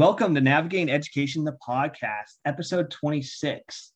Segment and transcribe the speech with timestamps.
[0.00, 3.92] Welcome to Navigating Education, the podcast, episode 26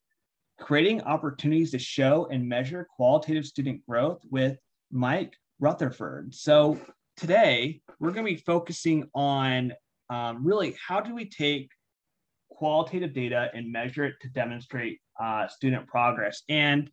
[0.61, 4.59] Creating Opportunities to Show and Measure Qualitative Student Growth with
[4.93, 6.34] Mike Rutherford.
[6.34, 6.79] So,
[7.16, 9.73] today we're going to be focusing on
[10.10, 11.70] um, really how do we take
[12.51, 16.43] qualitative data and measure it to demonstrate uh, student progress.
[16.51, 16.91] And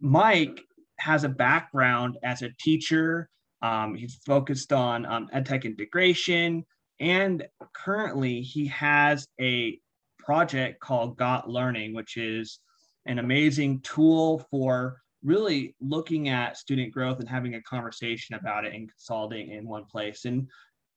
[0.00, 0.58] Mike
[1.00, 3.28] has a background as a teacher.
[3.60, 6.64] Um, he's focused on um, edtech integration,
[7.02, 9.78] and currently he has a
[10.20, 12.60] project called Got Learning, which is
[13.06, 18.72] an amazing tool for really looking at student growth and having a conversation about it
[18.72, 20.26] and consolidating in one place.
[20.26, 20.48] And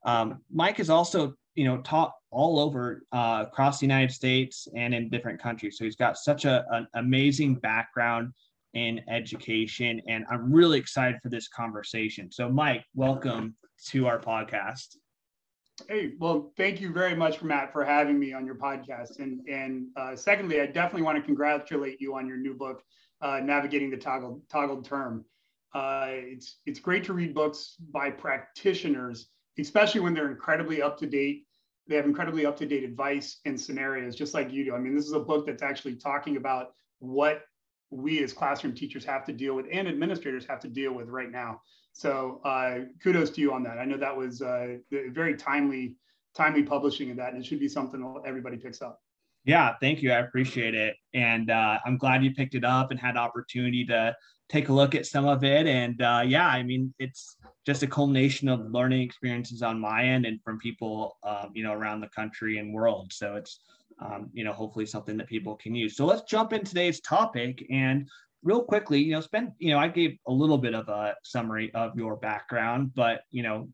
[0.05, 4.93] um, Mike is also, you know, taught all over uh, across the United States and
[4.93, 5.75] in different countries.
[5.79, 8.31] So he's got such a, an amazing background
[8.75, 12.31] in education, and I'm really excited for this conversation.
[12.31, 13.55] So, Mike, welcome
[13.87, 14.97] to our podcast.
[15.89, 19.19] Hey, well, thank you very much, Matt, for having me on your podcast.
[19.19, 22.81] And and uh, secondly, I definitely want to congratulate you on your new book,
[23.21, 25.25] uh, "Navigating the Toggled Toggled Term."
[25.73, 31.07] Uh, it's it's great to read books by practitioners, especially when they're incredibly up to
[31.07, 31.45] date.
[31.87, 34.75] They have incredibly up to date advice and scenarios, just like you do.
[34.75, 37.43] I mean, this is a book that's actually talking about what
[37.95, 41.31] we as classroom teachers have to deal with and administrators have to deal with right
[41.31, 41.61] now.
[41.93, 43.77] So uh, kudos to you on that.
[43.77, 45.95] I know that was uh, very timely,
[46.35, 49.01] timely publishing of that, and it should be something everybody picks up.
[49.45, 50.11] Yeah, thank you.
[50.11, 54.15] I appreciate it, and uh, I'm glad you picked it up and had opportunity to
[54.49, 55.67] take a look at some of it.
[55.67, 60.25] And uh, yeah, I mean, it's just a culmination of learning experiences on my end
[60.25, 63.13] and from people, um, you know, around the country and world.
[63.13, 63.59] So it's
[63.99, 65.95] um, you know, hopefully something that people can use.
[65.95, 68.07] So let's jump in today's topic and
[68.43, 71.73] real quickly, you know, spend, you know, I gave a little bit of a summary
[71.73, 73.69] of your background, but, you know,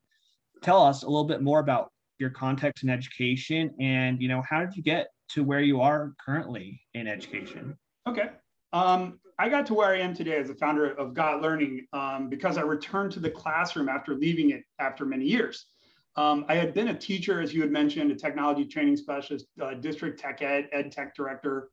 [0.61, 4.59] tell us a little bit more about your context in education and, you know, how
[4.59, 7.77] did you get to where you are currently in education?
[8.07, 8.29] Okay.
[8.73, 12.29] Um, I got to where I am today as a founder of Got Learning um,
[12.29, 15.65] because I returned to the classroom after leaving it after many years.
[16.15, 19.75] Um, I had been a teacher, as you had mentioned, a technology training specialist, uh,
[19.75, 21.69] district tech ed, ed tech director,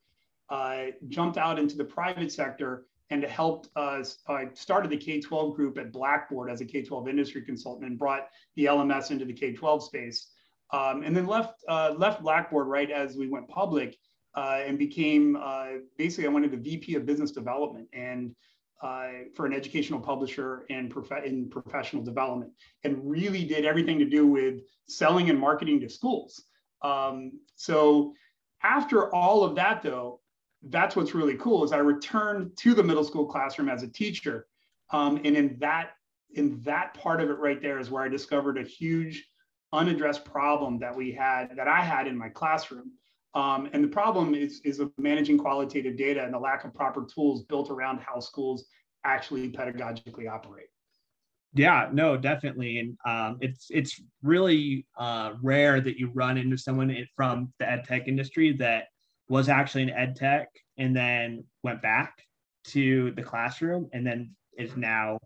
[0.48, 4.18] uh, jumped out into the private sector and helped us.
[4.28, 7.98] I started the K 12 group at Blackboard as a K 12 industry consultant and
[7.98, 10.28] brought the LMS into the K 12 space.
[10.72, 13.96] Um, and then left, uh, left Blackboard right as we went public
[14.34, 17.88] uh, and became uh, basically, I wanted the VP of business development.
[17.92, 18.34] And
[18.82, 22.52] uh, for an educational publisher and prof- in professional development,
[22.84, 26.44] and really did everything to do with selling and marketing to schools.
[26.82, 28.14] Um, so
[28.62, 30.20] after all of that, though,
[30.62, 34.46] that's what's really cool is I returned to the middle school classroom as a teacher,
[34.90, 35.90] um, and in that
[36.34, 39.27] in that part of it right there is where I discovered a huge
[39.72, 42.92] unaddressed problem that we had that I had in my classroom.
[43.34, 47.04] Um, and the problem is, is of managing qualitative data and the lack of proper
[47.04, 48.64] tools built around how schools
[49.04, 50.68] actually pedagogically operate.
[51.54, 56.94] Yeah, no, definitely, and um, it's it's really uh, rare that you run into someone
[57.16, 58.84] from the ed tech industry that
[59.28, 62.22] was actually an ed tech and then went back
[62.64, 65.18] to the classroom and then is now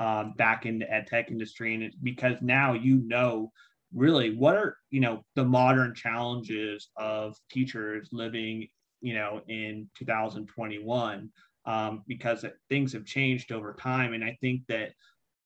[0.00, 3.52] um, back in the ed tech industry, and because now you know
[3.94, 8.66] really what are you know the modern challenges of teachers living
[9.00, 11.30] you know in 2021
[11.66, 14.12] um, because things have changed over time.
[14.12, 14.90] And i think that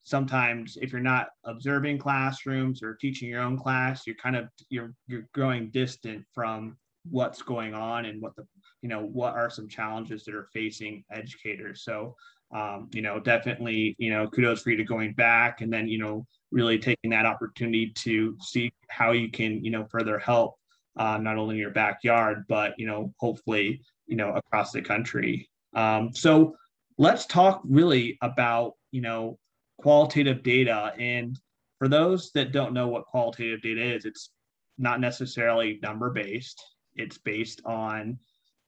[0.05, 4.93] sometimes if you're not observing classrooms or teaching your own class you're kind of you're
[5.07, 6.77] you're growing distant from
[7.11, 8.47] what's going on and what the
[8.81, 11.85] you know what are some challenges that are facing educators.
[11.85, 12.17] So
[12.55, 15.99] um, you know definitely you know kudos for you to going back and then you
[15.99, 20.57] know really taking that opportunity to see how you can, you know, further help
[20.97, 25.49] uh, not only in your backyard, but, you know, hopefully, you know, across the country.
[25.75, 26.55] Um, so
[26.99, 29.39] let's talk really about, you know,
[29.79, 30.93] qualitative data.
[30.99, 31.39] And
[31.79, 34.31] for those that don't know what qualitative data is, it's
[34.79, 36.63] not necessarily number based.
[36.95, 38.19] It's based on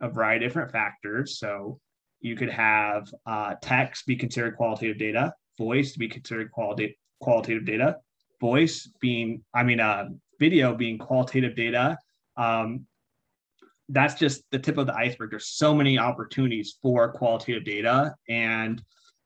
[0.00, 1.38] a variety of different factors.
[1.38, 1.78] So
[2.20, 7.64] you could have uh, text be considered qualitative data, voice to be considered qualitative qualitative
[7.64, 7.96] data,
[8.40, 10.04] voice being, I mean, uh,
[10.38, 11.98] video being qualitative data.
[12.36, 12.86] Um,
[13.88, 15.30] that's just the tip of the iceberg.
[15.30, 18.14] There's so many opportunities for qualitative data.
[18.28, 18.82] And,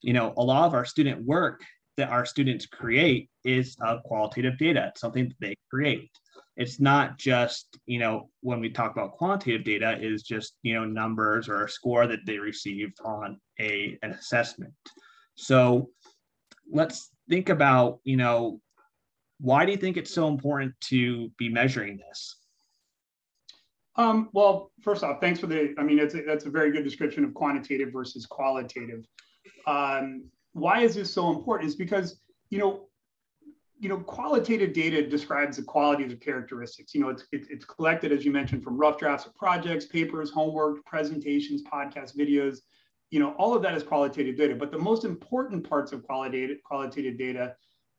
[0.06, 1.58] you know, a lot of our student work
[1.96, 4.88] that our students create is of qualitative data.
[4.88, 6.10] It's something that they create.
[6.56, 8.14] It's not just, you know,
[8.48, 12.24] when we talk about quantitative data is just, you know, numbers or a score that
[12.26, 14.74] they received on a, an assessment.
[15.36, 15.90] So
[16.70, 18.61] let's think about, you know,
[19.41, 22.37] why do you think it's so important to be measuring this?
[23.97, 25.75] Um, well, first off, thanks for the.
[25.76, 29.05] I mean, it's a, that's a very good description of quantitative versus qualitative.
[29.67, 31.69] Um, why is this so important?
[31.69, 32.20] Is because
[32.50, 32.88] you know,
[33.79, 36.94] you know, qualitative data describes the qualities of characteristics.
[36.94, 40.31] You know, it's it, it's collected as you mentioned from rough drafts of projects, papers,
[40.31, 42.59] homework, presentations, podcasts, videos.
[43.10, 44.55] You know, all of that is qualitative data.
[44.55, 47.55] But the most important parts of qualitative qualitative data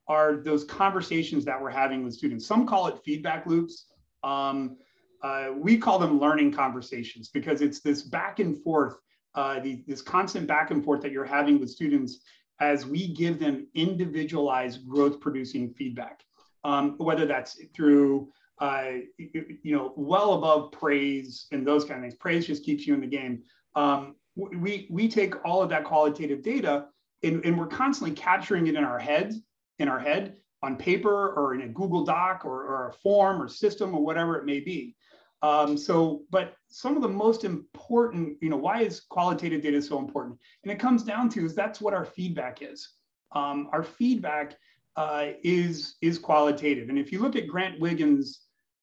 [0.07, 2.45] are those conversations that we're having with students.
[2.45, 3.85] Some call it feedback loops.
[4.23, 4.77] Um,
[5.21, 8.95] uh, we call them learning conversations because it's this back and forth,
[9.35, 12.21] uh, the, this constant back and forth that you're having with students
[12.59, 16.23] as we give them individualized growth producing feedback,
[16.63, 18.29] um, whether that's through
[18.59, 22.15] uh, you know well above praise and those kind of things.
[22.15, 23.43] Praise just keeps you in the game.
[23.75, 26.85] Um, we we take all of that qualitative data
[27.23, 29.41] and, and we're constantly capturing it in our heads
[29.79, 33.47] in our head on paper or in a Google Doc or, or a form or
[33.47, 34.95] system or whatever it may be.
[35.41, 39.97] Um, so, but some of the most important, you know, why is qualitative data so
[39.97, 40.37] important?
[40.63, 42.89] And it comes down to is that's what our feedback is.
[43.31, 44.57] Um, our feedback
[44.97, 46.89] uh, is is qualitative.
[46.89, 48.41] And if you look at Grant Wiggins,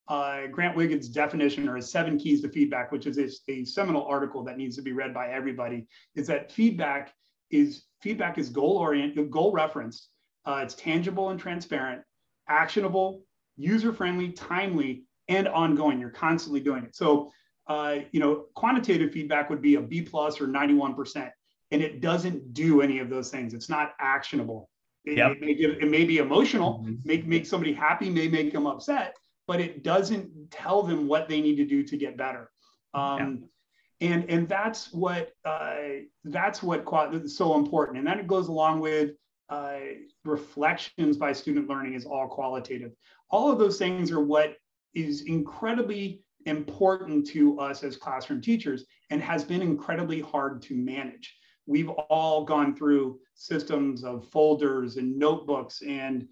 [0.08, 4.04] uh, Grant Wiggins' definition or his seven keys to feedback, which is a, a seminal
[4.04, 7.12] article that needs to be read by everybody, is that feedback
[7.50, 10.10] is feedback is goal oriented, goal referenced.
[10.44, 12.02] Uh, it's tangible and transparent,
[12.48, 13.22] actionable,
[13.56, 15.98] user friendly, timely, and ongoing.
[15.98, 16.94] You're constantly doing it.
[16.94, 17.32] So,
[17.66, 21.30] uh, you know, quantitative feedback would be a B plus or 91%,
[21.72, 23.54] and it doesn't do any of those things.
[23.54, 24.70] It's not actionable.
[25.04, 25.32] It, yep.
[25.32, 26.94] it, may, give, it may be emotional, mm-hmm.
[27.04, 31.40] make, make somebody happy, may make them upset, but it doesn't tell them what they
[31.40, 32.50] need to do to get better.
[32.94, 33.18] Um,
[34.00, 34.12] yeah.
[34.12, 35.76] And, and that's what uh,
[36.24, 36.84] that's what
[37.14, 37.98] is so important.
[37.98, 39.12] And then it goes along with
[39.48, 39.78] uh,
[40.24, 42.92] reflections by student learning is all qualitative.
[43.30, 44.56] All of those things are what
[44.94, 51.34] is incredibly important to us as classroom teachers and has been incredibly hard to manage.
[51.66, 56.28] We've all gone through systems of folders and notebooks and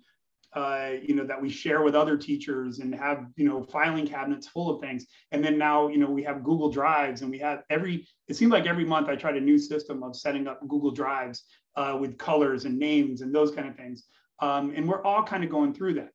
[0.54, 4.46] uh, you know that we share with other teachers and have you know filing cabinets
[4.46, 5.06] full of things.
[5.32, 8.52] And then now you know we have google drives and we have every it seems
[8.52, 11.44] like every month i tried a new system of setting up google drives
[11.76, 14.04] uh, with colors and names and those kind of things.
[14.40, 16.10] Um, and we're all kind of going through that.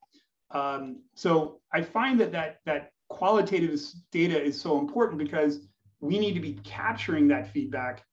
[0.52, 3.80] Um, so I find that, that that qualitative
[4.12, 5.68] data is so important because
[6.00, 8.04] we need to be capturing that feedback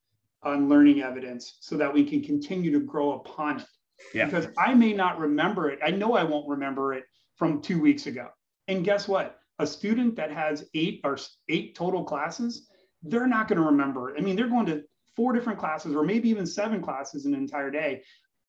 [0.42, 3.66] on learning evidence so that we can continue to grow upon it.
[4.14, 4.26] Yeah.
[4.26, 5.78] Because I may not remember it.
[5.84, 7.04] I know I won't remember it
[7.36, 8.28] from two weeks ago.
[8.68, 9.38] And guess what?
[9.58, 12.68] A student that has eight or eight total classes,
[13.02, 14.14] they're not going to remember.
[14.16, 14.84] I mean, they're going to
[15.14, 18.02] four different classes or maybe even seven classes an entire day.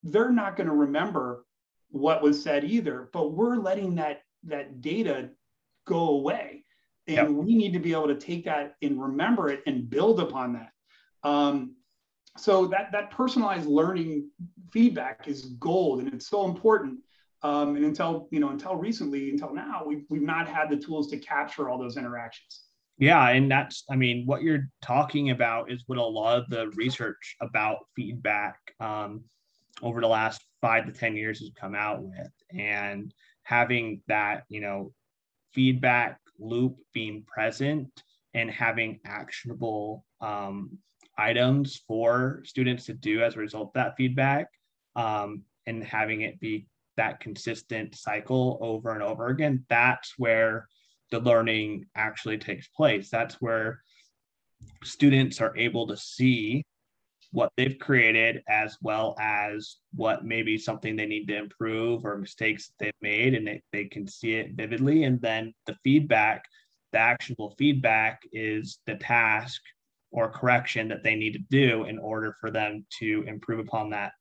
[0.03, 1.45] They're not going to remember
[1.89, 5.29] what was said either, but we're letting that that data
[5.85, 6.63] go away.
[7.07, 7.29] And yep.
[7.29, 10.71] we need to be able to take that and remember it and build upon that.
[11.23, 11.75] Um,
[12.37, 14.29] so that that personalized learning
[14.71, 16.99] feedback is gold and it's so important.
[17.43, 21.07] Um, and until you know, until recently, until now, we've we've not had the tools
[21.11, 22.63] to capture all those interactions.
[22.97, 26.69] Yeah, and that's I mean, what you're talking about is what a lot of the
[26.75, 29.23] research about feedback um,
[29.81, 32.31] over the last five to 10 years has come out with.
[32.57, 34.91] And having that, you know,
[35.53, 37.89] feedback loop being present
[38.33, 40.77] and having actionable um,
[41.17, 44.47] items for students to do as a result of that feedback
[44.95, 50.67] um, and having it be that consistent cycle over and over again, that's where
[51.11, 53.09] the learning actually takes place.
[53.09, 53.81] That's where
[54.83, 56.63] students are able to see
[57.31, 62.71] what they've created as well as what maybe something they need to improve or mistakes
[62.79, 66.43] they've made and they, they can see it vividly and then the feedback
[66.93, 69.61] the actionable feedback is the task
[70.11, 74.13] or correction that they need to do in order for them to improve upon that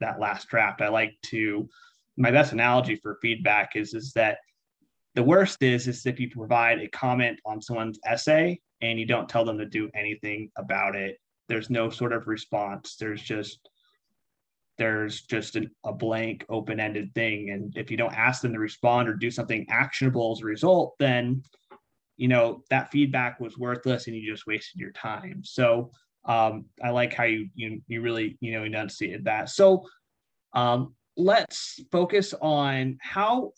[0.00, 0.82] that last draft.
[0.82, 1.68] I like to
[2.16, 4.38] my best analogy for feedback is is that
[5.14, 9.28] the worst is is if you provide a comment on someone's essay and you don't
[9.28, 11.18] tell them to do anything about it.
[11.48, 12.96] There's no sort of response.
[12.96, 13.68] There's just
[14.78, 17.48] there's just an, a blank open-ended thing.
[17.48, 20.94] And if you don't ask them to respond or do something actionable as a result
[20.98, 21.42] then
[22.16, 25.90] you know that feedback was worthless and you just wasted your time so
[26.24, 29.84] um, i like how you you, you really you know enunciated that so
[30.54, 33.52] um, let's focus on how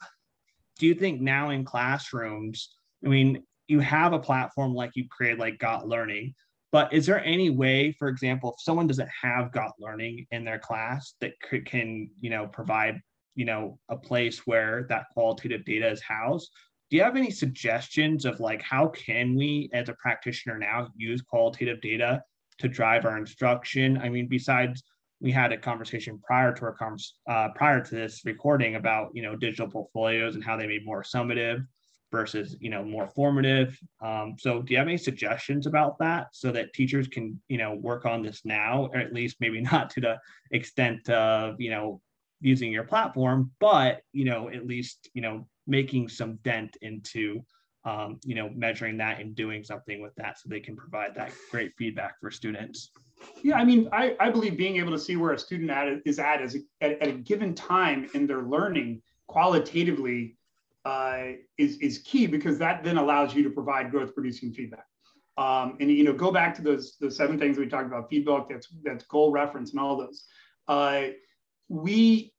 [0.79, 2.75] do you think now in classrooms
[3.05, 6.35] i mean you have a platform like you created like got learning
[6.71, 10.59] but is there any way, for example, if someone doesn't have Got Learning in their
[10.59, 11.33] class that
[11.65, 13.01] can, you know, provide,
[13.35, 16.51] you know, a place where that qualitative data is housed?
[16.91, 21.21] Do you have any suggestions of like how can we as a practitioner now use
[21.21, 22.23] qualitative data
[22.59, 23.99] to drive our instruction?
[23.99, 24.83] I mean besides
[25.21, 26.97] we had a conversation prior to our
[27.29, 31.03] uh, prior to this recording about you know digital portfolios and how they made more
[31.03, 31.67] summative
[32.11, 33.79] versus you know more formative.
[34.01, 37.75] Um, so do you have any suggestions about that so that teachers can you know
[37.75, 40.19] work on this now or at least maybe not to the
[40.53, 42.01] extent of you know
[42.41, 47.41] using your platform but you know at least you know making some dent into
[47.85, 51.31] um, you know measuring that and doing something with that so they can provide that
[51.51, 52.91] great feedback for students.
[53.43, 56.21] Yeah i mean i, I believe being able to see where a student at is
[56.21, 60.37] at, is at, at a given time in their learning qualitatively
[60.85, 64.87] uh, is, is key because that then allows you to provide growth producing feedback.
[65.37, 68.49] Um, and you know go back to those those seven things we talked about feedback
[68.49, 70.25] that's that's goal reference and all those.
[70.67, 71.09] Uh,
[71.69, 72.33] we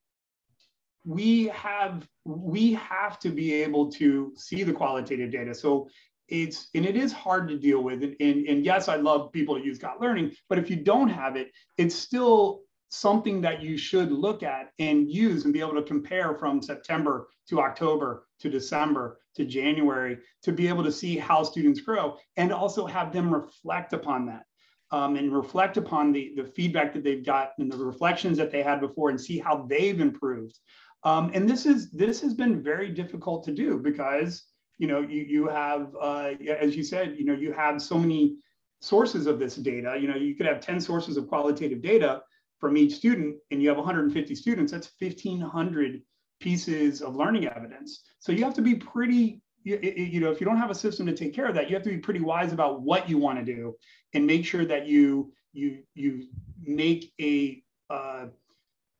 [1.10, 5.56] we have we have to be able to see the qualitative data.
[5.56, 5.89] So
[6.28, 8.04] it's and it is hard to deal with.
[8.04, 11.10] And, and, and yes, I love people to use Got Learning, but if you don't
[11.10, 15.74] have it, it's still something that you should look at and use and be able
[15.74, 21.18] to compare from September to October to December to January to be able to see
[21.18, 24.44] how students grow and also have them reflect upon that.
[24.92, 28.63] Um, and reflect upon the, the feedback that they've got and the reflections that they
[28.63, 30.58] had before and see how they've improved.
[31.03, 34.44] Um, and this is this has been very difficult to do because
[34.77, 38.38] you know you you have uh, as you said you know you have so many
[38.82, 39.98] sources of this data.
[40.00, 42.22] You know you could have 10 sources of qualitative data
[42.60, 44.72] from each student, and you have 150 students.
[44.72, 46.01] That's 1,500
[46.41, 48.03] pieces of learning evidence.
[48.20, 51.06] So you have to be pretty you, you know if you don't have a system
[51.08, 53.39] to take care of that, you have to be pretty wise about what you want
[53.39, 53.75] to do
[54.13, 56.27] and make sure that you you you
[56.62, 58.27] make a uh,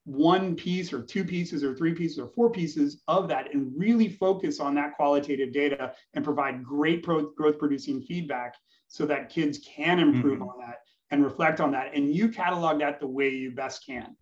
[0.10, 4.10] one piece or two pieces or three pieces or four pieces of that and really
[4.10, 8.56] focus on that qualitative data and provide great pro- growth producing feedback
[8.88, 10.50] so that kids can improve mm-hmm.
[10.50, 10.78] on that
[11.12, 14.16] and reflect on that and you catalog that the way you best can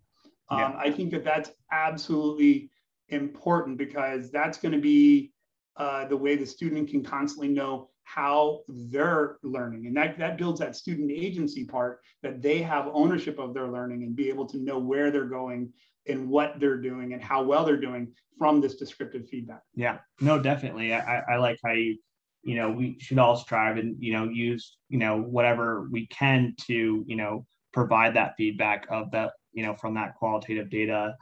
[0.50, 0.74] um, yeah.
[0.76, 2.70] i think that that's absolutely
[3.08, 5.32] important because that's going to be
[5.78, 9.86] uh, the way the student can constantly know how they're learning.
[9.86, 14.02] And that, that builds that student agency part that they have ownership of their learning
[14.02, 15.70] and be able to know where they're going
[16.06, 19.60] and what they're doing and how well they're doing from this descriptive feedback.
[19.74, 20.94] Yeah, no, definitely.
[20.94, 21.98] I, I like how you,
[22.42, 26.54] you know, we should all strive and, you know, use, you know, whatever we can
[26.66, 31.14] to, you know, provide that feedback of that, you know, from that qualitative data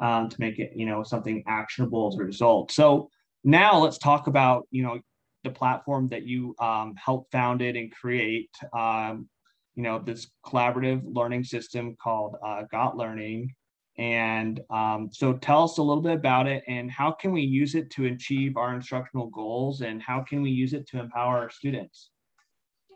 [0.00, 2.72] um, to make it, you know, something actionable as a result.
[2.72, 3.10] So
[3.44, 4.98] now let's talk about, you know,
[5.44, 9.28] the platform that you um, helped founded and create, um,
[9.74, 13.54] you know, this collaborative learning system called uh, Got Learning.
[13.98, 17.74] And um, so tell us a little bit about it and how can we use
[17.74, 21.50] it to achieve our instructional goals and how can we use it to empower our
[21.50, 22.10] students?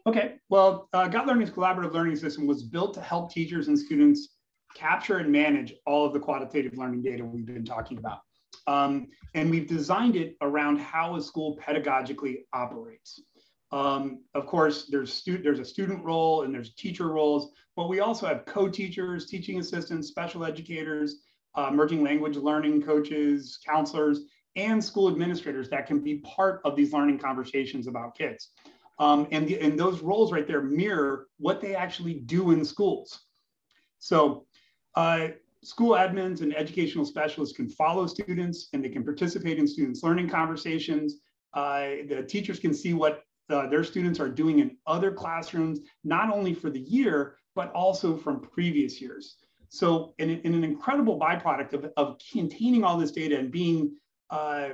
[0.07, 4.37] Okay, well, uh, Got Learning's collaborative learning system was built to help teachers and students
[4.75, 8.21] capture and manage all of the quantitative learning data we've been talking about.
[8.67, 13.21] Um, and we've designed it around how a school pedagogically operates.
[13.73, 18.27] Um, of course, there's, there's a student role and there's teacher roles, but we also
[18.27, 21.23] have co-teachers, teaching assistants, special educators,
[21.57, 24.21] uh, emerging language learning coaches, counselors,
[24.57, 28.51] and school administrators that can be part of these learning conversations about kids.
[28.99, 33.21] Um, and, the, and those roles right there mirror what they actually do in schools.
[33.99, 34.47] So
[34.95, 35.29] uh,
[35.67, 40.29] school admins and educational specialists can follow students and they can participate in students' learning
[40.29, 41.17] conversations.
[41.55, 46.33] Uh, the teachers can see what uh, their students are doing in other classrooms, not
[46.33, 49.39] only for the year, but also from previous years.
[49.69, 53.97] So, in, in an incredible byproduct of, of containing all this data and being
[54.31, 54.69] uh,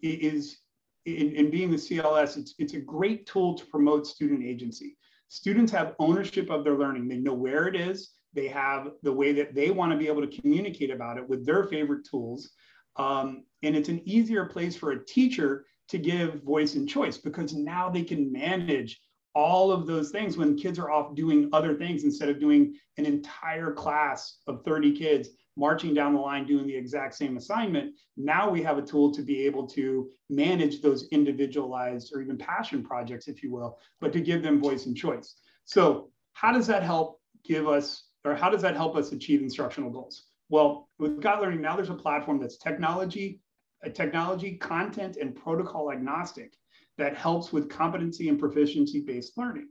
[0.00, 0.58] is
[1.04, 4.96] in, in being the CLS, it's, it's a great tool to promote student agency.
[5.28, 7.06] Students have ownership of their learning.
[7.06, 8.12] They know where it is.
[8.34, 11.46] They have the way that they want to be able to communicate about it with
[11.46, 12.50] their favorite tools.
[12.96, 17.54] Um, and it's an easier place for a teacher to give voice and choice because
[17.54, 19.00] now they can manage
[19.34, 23.06] all of those things when kids are off doing other things instead of doing an
[23.06, 27.92] entire class of 30 kids marching down the line doing the exact same assignment.
[28.16, 32.82] Now we have a tool to be able to manage those individualized or even passion
[32.82, 35.34] projects, if you will, but to give them voice and choice.
[35.64, 39.90] So, how does that help give us or how does that help us achieve instructional
[39.90, 40.24] goals?
[40.48, 43.40] Well, with Got Learning, now there's a platform that's technology,
[43.82, 46.54] a technology, content, and protocol agnostic
[46.96, 49.68] that helps with competency and proficiency based learning.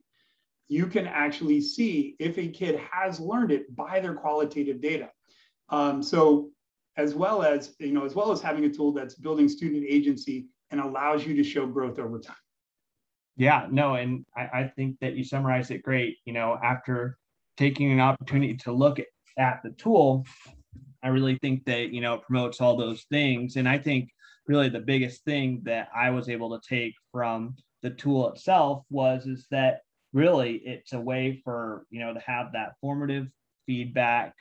[0.68, 5.10] You can actually see if a kid has learned it by their qualitative data.
[5.70, 6.52] Um, so
[6.98, 10.48] as well as you know, as well as having a tool that's building student agency
[10.72, 12.36] and allows you to show growth over time.
[13.38, 16.18] Yeah, no, and I, I think that you summarized it great.
[16.26, 17.18] You know, after
[17.58, 19.06] taking an opportunity to look at,
[19.64, 20.26] the tool,
[21.04, 23.56] I really think that, you know, it promotes all those things.
[23.56, 24.10] And I think
[24.48, 29.28] really the biggest thing that I was able to take from the tool itself was
[29.28, 29.82] is that
[30.14, 33.28] really it's a way for you know to have that formative
[33.66, 34.34] feedback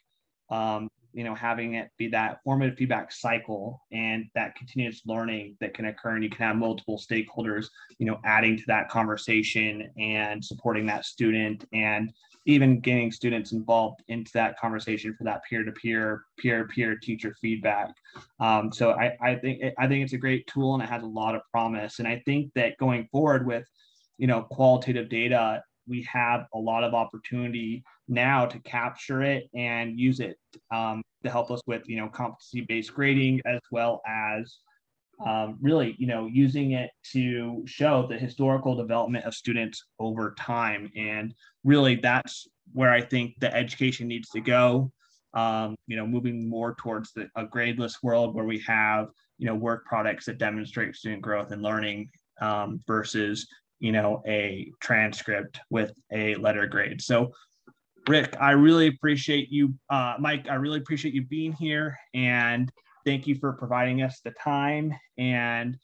[0.50, 5.72] um, you know having it be that formative feedback cycle and that continuous learning that
[5.72, 7.66] can occur and you can have multiple stakeholders
[7.98, 12.12] you know adding to that conversation and supporting that student and
[12.44, 17.92] even getting students involved into that conversation for that peer-to-peer peer-to-peer teacher feedback.
[18.38, 21.06] Um, so I, I think i think it's a great tool and it has a
[21.06, 21.98] lot of promise.
[21.98, 23.66] And i think that going forward with
[24.18, 29.98] you know qualitative data we have a lot of opportunity now to capture it and
[29.98, 30.38] use it
[30.70, 34.58] um, to help us with you know competency based grading as well as
[35.24, 40.90] um, really you know using it to show the historical development of students over time.
[40.96, 44.90] And really that's where i think the education needs to go
[45.34, 49.54] um, you know moving more towards the, a gradeless world where we have you know
[49.54, 52.08] work products that demonstrate student growth and learning
[52.40, 53.46] um, versus
[53.78, 57.00] you know a transcript with a letter grade.
[57.02, 57.32] So
[58.08, 62.70] rick i really appreciate you uh, mike i really appreciate you being here and
[63.06, 64.92] thank you for providing us the time.
[65.16, 65.78] And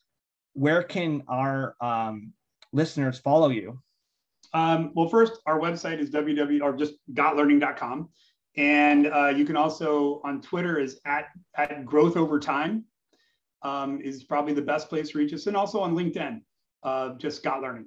[0.54, 2.34] where can our um,
[2.74, 3.78] listeners follow you?
[4.52, 8.10] Um, well first our website is www or just gotlearning.com
[8.58, 12.84] and uh, you can also on twitter is at, at growth over time
[13.62, 15.46] um, is probably the best place to reach us.
[15.46, 16.42] And also on linkedin
[16.82, 17.86] uh, just got learning.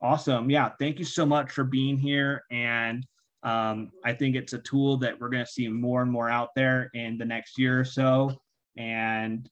[0.00, 0.50] Awesome.
[0.50, 0.70] Yeah.
[0.78, 2.42] Thank you so much for being here.
[2.50, 3.06] And
[3.44, 6.50] um, I think it's a tool that we're going to see more and more out
[6.56, 8.32] there in the next year or so.
[8.76, 9.48] And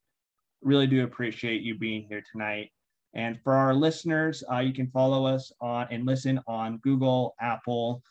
[0.62, 2.70] really do appreciate you being here tonight.
[3.14, 8.02] And for our listeners, uh, you can follow us on and listen on Google, Apple,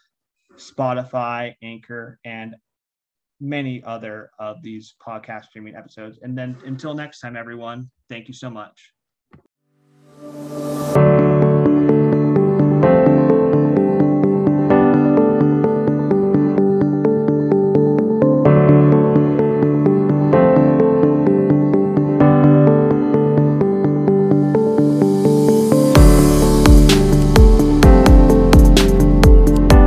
[0.55, 2.55] Spotify, Anchor, and
[3.39, 6.19] many other of these podcast streaming episodes.
[6.21, 8.91] And then until next time, everyone, thank you so much.
[10.21, 10.98] Thank you.